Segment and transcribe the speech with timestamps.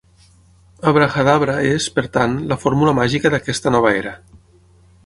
[0.91, 4.17] Abrahadabra és, per tant, la "fórmula màgica" d'aquesta nova era.